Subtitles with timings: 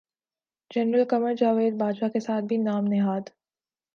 [0.71, 3.29] general Qamar Javed Bajwa کے ساتھ بھی نام نہاد